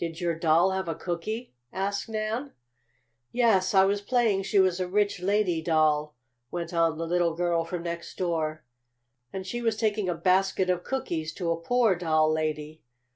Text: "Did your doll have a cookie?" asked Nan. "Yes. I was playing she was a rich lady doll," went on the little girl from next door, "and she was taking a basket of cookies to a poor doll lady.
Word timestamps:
"Did 0.03 0.19
your 0.19 0.33
doll 0.33 0.71
have 0.71 0.87
a 0.89 0.95
cookie?" 0.95 1.53
asked 1.71 2.09
Nan. 2.09 2.53
"Yes. 3.31 3.75
I 3.75 3.85
was 3.85 4.01
playing 4.01 4.41
she 4.41 4.57
was 4.57 4.79
a 4.79 4.87
rich 4.87 5.19
lady 5.19 5.61
doll," 5.61 6.15
went 6.49 6.73
on 6.73 6.97
the 6.97 7.05
little 7.05 7.35
girl 7.35 7.65
from 7.65 7.83
next 7.83 8.17
door, 8.17 8.65
"and 9.31 9.45
she 9.45 9.61
was 9.61 9.77
taking 9.77 10.09
a 10.09 10.15
basket 10.15 10.71
of 10.71 10.83
cookies 10.83 11.31
to 11.35 11.51
a 11.51 11.55
poor 11.61 11.93
doll 11.95 12.31
lady. 12.33 12.81